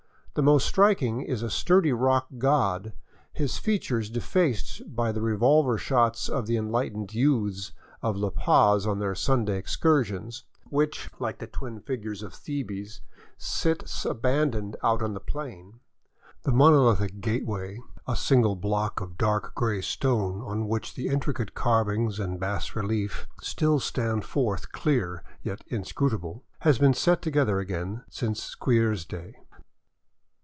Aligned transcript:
The 0.33 0.41
most 0.41 0.65
striking 0.65 1.21
is 1.23 1.43
a 1.43 1.49
sturdy 1.49 1.91
rock 1.91 2.25
god, 2.37 2.93
his 3.33 3.57
features 3.57 4.09
defaced 4.09 4.81
by 4.95 5.11
the 5.11 5.19
revolver 5.21 5.77
shots 5.77 6.29
of 6.29 6.47
the 6.47 6.55
enlightened 6.55 7.13
youths 7.13 7.73
of 8.01 8.15
La 8.15 8.29
Paz 8.29 8.87
on 8.87 8.99
their 8.99 9.13
Sunday 9.13 9.57
excursions, 9.57 10.45
which, 10.69 11.09
like 11.19 11.39
the 11.39 11.47
twin 11.47 11.81
figures 11.81 12.23
of 12.23 12.33
Thebes, 12.33 13.01
sits 13.37 14.05
abandoned 14.05 14.77
out 14.81 15.01
on 15.01 15.13
the 15.13 15.19
plain. 15.19 15.81
The 16.43 16.53
monolithic 16.53 17.19
gateway, 17.19 17.81
a 18.07 18.15
single 18.15 18.55
block 18.55 19.01
of 19.01 19.17
dark 19.17 19.53
gray 19.53 19.81
stone 19.81 20.39
on 20.43 20.69
which 20.69 20.95
the 20.95 21.09
intricate 21.09 21.55
carving 21.55 22.09
and 22.19 22.39
bas 22.39 22.73
reliefs 22.73 23.25
still 23.41 23.81
stand 23.81 24.23
forth 24.23 24.71
clear 24.71 25.25
yet 25.43 25.65
inscrutable, 25.67 26.45
has 26.59 26.79
been 26.79 26.93
set 26.93 27.21
together 27.21 27.59
again 27.59 28.05
since 28.09 28.41
Squier's 28.55 29.03
day. 29.03 29.35